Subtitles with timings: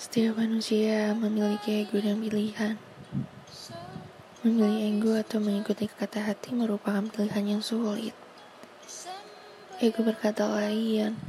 [0.00, 2.80] Setiap manusia memiliki ego dan pilihan.
[4.40, 8.16] Memilih ego atau mengikuti kata hati merupakan pilihan yang sulit.
[9.76, 11.20] Ego berkata lain,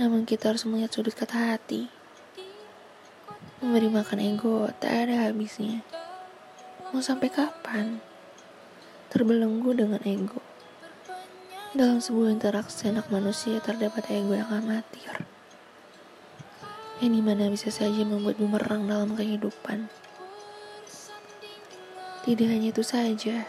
[0.00, 1.92] namun kita harus melihat sudut kata hati.
[3.60, 5.84] Memberi makan ego tak ada habisnya.
[6.96, 8.00] Mau sampai kapan?
[9.12, 10.40] Terbelenggu dengan ego.
[11.76, 15.28] Dalam sebuah interaksi anak manusia terdapat ego yang amatir
[17.00, 19.88] yang di mana bisa saja membuat bumerang dalam kehidupan.
[22.20, 23.48] Tidak hanya itu saja,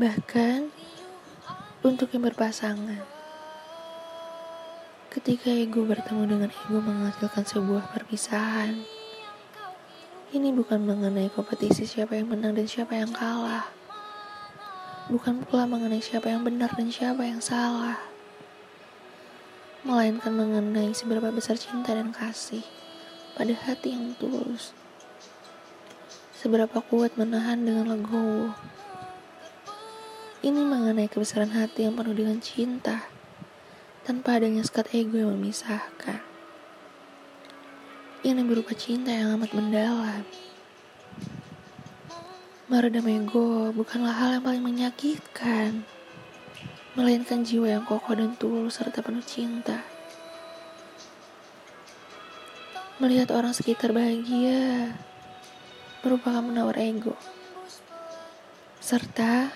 [0.00, 0.72] bahkan
[1.84, 3.04] untuk yang berpasangan.
[5.12, 8.80] Ketika ego bertemu dengan ego menghasilkan sebuah perpisahan.
[10.32, 13.68] Ini bukan mengenai kompetisi siapa yang menang dan siapa yang kalah.
[15.12, 18.11] Bukan pula mengenai siapa yang benar dan siapa yang salah
[19.82, 22.62] melainkan mengenai seberapa besar cinta dan kasih
[23.34, 24.70] pada hati yang tulus.
[26.38, 28.54] Seberapa kuat menahan dengan legowo.
[30.42, 33.06] Ini mengenai kebesaran hati yang penuh dengan cinta,
[34.02, 36.18] tanpa adanya sekat ego yang memisahkan.
[38.22, 40.22] Ini berupa cinta yang amat mendalam.
[42.70, 45.86] Meredam ego bukanlah hal yang paling menyakitkan
[46.92, 49.80] melainkan jiwa yang kokoh dan tulus serta penuh cinta.
[53.00, 54.92] Melihat orang sekitar bahagia
[56.04, 57.16] merupakan menawar ego,
[58.78, 59.50] serta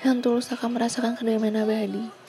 [0.00, 2.23] yang tulus akan merasakan kedamaian abadi.